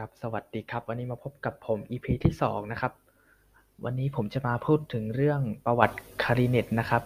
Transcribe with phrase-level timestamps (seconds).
[0.00, 2.92] ครับ สวัสดีครับ วันนี้มาพบกับผม EP ที่ 2 นะครับ
[3.84, 7.02] วันนี้ผมจะมาพูดถึงเรื่องประวัติคาริเนตนะครับ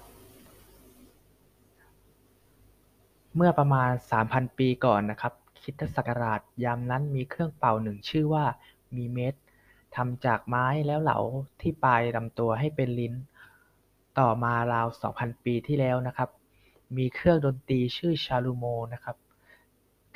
[3.37, 3.91] เมื่อประมาณ
[4.25, 5.33] 3,000 ปีก่อนนะครับ
[5.63, 8.45] คริสตศักราชยามนั้นมีเครื่องเป่าหนึ่งชื่อว่า
[8.97, 9.35] มีเมส
[9.97, 11.19] ทำจากไม้แล้วเหลา
[11.61, 13.15] ที่ปลายลำตัวให้เป็นลิ้น
[14.19, 14.87] ต่อมาราว
[15.17, 16.31] 2,000 ปีที่แล้วนะครับ
[16.97, 19.17] มีเครื่องดนตรีชื่อชาลูโมนะครับ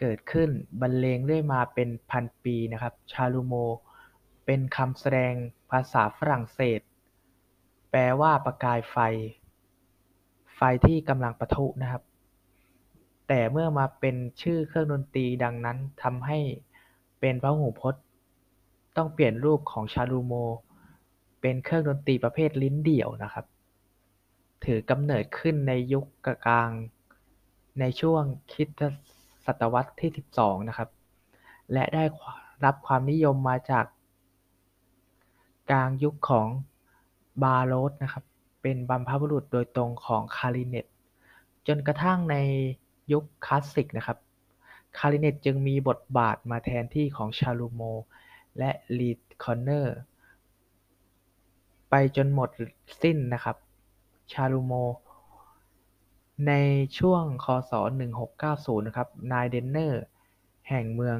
[0.03, 3.55] เกิดขึ้นบรรเลงเรื่อยมาเป็นพันปีนะครับ ชาลูโม
[4.47, 5.35] เป็นคำแสดง
[5.71, 6.81] ภาษาฝรั่งเศส
[7.91, 8.97] แปลว่าประกายไฟ
[10.57, 12.03] ไฟที่กำลังปะทุนะครับ
[13.29, 16.39] แต่เมื่อมาเป็นชื่อเครื่องดนตรีดังนั้นทำให้
[17.21, 18.03] เป็นพระหูพจน์
[18.97, 20.35] ต้องเปลี่ยนรูปของชาลูโม
[21.41, 23.47] เป็นเครื่องดนตรีประเภทลิ้นเดี่ยวนะครับ
[24.65, 26.05] ถือกำเนิดขึ้นในยุค
[26.47, 26.71] กลาง
[27.81, 28.23] ในช่วง
[28.53, 28.83] คริสต์
[29.47, 30.89] ศตวรรษที่ 12 นะครับ
[31.73, 32.05] และได้
[32.65, 33.85] รับความนิยมมาจาก
[35.71, 36.49] กลางยุคของ
[37.43, 38.25] บาโรกนะครับ
[38.63, 40.87] เป็นบรรพบุรุษโดยตรงของคลาริเน็ต
[41.67, 42.37] จนกระทั่งใน
[43.13, 44.19] ยุคคลาสสิกนะครับ
[44.99, 47.83] คลาริเน็ตจึงมีบทบาทมาแทนที่ของชาลูโม
[48.59, 49.97] และลีดคอร์เนอร์
[51.91, 52.49] ไปจนหมด
[53.03, 53.57] สิ้นนะครับ
[54.33, 54.73] ชาลูโม
[56.47, 56.53] ใน
[56.99, 57.73] ช่วง ค.ศ.
[58.31, 60.03] 1690 นะครับ นายเดนเนอร์
[60.69, 61.19] แห่งเมือง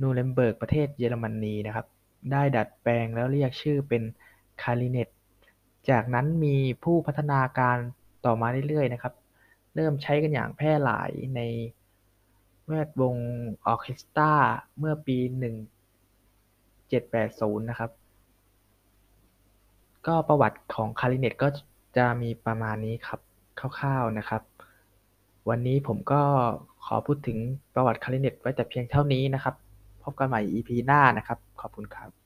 [0.00, 1.86] นูเรมเบิร์ก ประเทศเยอรมนีนะครับ
[2.32, 4.02] ได้ดัดแปลงแล้วเรียกชื่อเป็น
[4.62, 5.08] คลาริเน็ต
[5.90, 7.76] จากนั้นมีผู้พัฒนาการ
[8.24, 9.14] ต่อมาเรื่อยๆ นะครับ
[9.74, 11.40] เริ่มใช้กันอย่างแพร่หลายใน
[12.66, 13.16] แวดวง
[13.66, 14.32] ออเคสตรา
[14.78, 15.18] เมื่อปี
[16.82, 17.90] 1780 นะครับ
[20.06, 21.48] ก็ประวัติของคาริเนตก็
[21.96, 23.20] จะมีประมาณนี้ครับ
[23.60, 24.42] คร่าวๆนะครับ
[25.48, 26.22] วันนี้ผมก็
[26.86, 27.38] ขอพูดถึง
[27.74, 29.54] ประวัติคาริเนตไว้แต่เพียงเท่านี้นะครับ
[30.02, 32.23] พบกันใหม่ EP หน้านะครับ ขอบคุณครับ